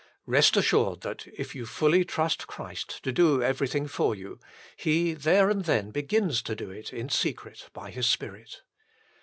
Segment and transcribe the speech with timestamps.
[0.27, 4.39] Eest assured that, if you fully trust Christ to do everything for you,
[4.75, 8.63] He there and then begins to do it in secret by His Spirit.